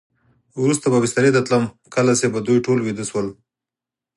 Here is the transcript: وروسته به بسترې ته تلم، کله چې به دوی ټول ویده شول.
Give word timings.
وروسته 0.63 0.85
به 0.91 0.97
بسترې 1.03 1.29
ته 1.35 1.41
تلم، 1.47 1.63
کله 1.95 2.13
چې 2.19 2.25
به 2.33 2.39
دوی 2.47 2.59
ټول 2.65 2.79
ویده 2.81 3.05
شول. 3.09 3.27